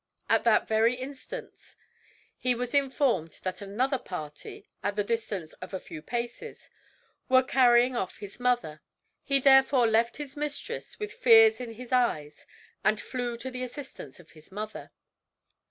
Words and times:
At 0.27 0.43
that 0.45 0.67
very 0.67 0.95
instant 0.95 1.75
he 2.35 2.55
was 2.55 2.73
informed 2.73 3.33
that 3.43 3.61
another 3.61 3.99
party, 3.99 4.67
at 4.81 4.95
the 4.95 5.03
distance 5.03 5.53
of 5.61 5.75
a 5.75 5.79
few 5.79 6.01
paces, 6.01 6.71
were 7.29 7.43
carrying 7.43 7.95
off 7.95 8.17
his 8.17 8.39
mother; 8.39 8.81
he 9.21 9.39
therefore 9.39 9.85
left 9.85 10.17
his 10.17 10.35
mistress 10.35 10.97
with 10.97 11.21
tears 11.21 11.61
in 11.61 11.73
his 11.73 11.91
eyes 11.91 12.47
and 12.83 12.99
flew 12.99 13.37
to 13.37 13.51
the 13.51 13.61
assistance 13.61 14.19
of 14.19 14.31
his 14.31 14.51
mother. 14.51 14.89